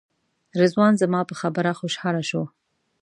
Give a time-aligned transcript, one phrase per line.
[0.61, 2.43] رضوان زما په خبره خوشاله شو.